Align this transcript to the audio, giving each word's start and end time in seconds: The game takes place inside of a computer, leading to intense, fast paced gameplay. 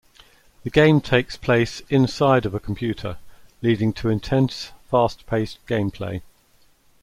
The 0.63 0.71
game 0.71 0.99
takes 0.99 1.37
place 1.37 1.81
inside 1.87 2.47
of 2.47 2.55
a 2.55 2.59
computer, 2.59 3.19
leading 3.61 3.93
to 3.93 4.09
intense, 4.09 4.71
fast 4.89 5.27
paced 5.27 5.63
gameplay. 5.67 6.23